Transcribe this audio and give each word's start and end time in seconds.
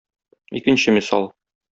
Икенче 0.59 0.89
мисал. 0.95 1.31